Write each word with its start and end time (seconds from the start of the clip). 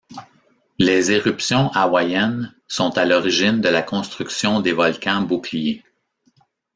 Les 0.79 1.11
éruptions 1.11 1.69
hawaiennes 1.75 2.55
sont 2.67 2.97
à 2.97 3.05
l'origine 3.05 3.61
de 3.61 3.69
la 3.69 3.83
construction 3.83 4.59
des 4.59 4.71
volcans 4.73 5.21
boucliers. 5.21 5.83